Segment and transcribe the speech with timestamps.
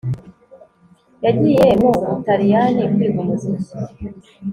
[1.23, 3.71] yagiye mu butaliyani kwiga umuziki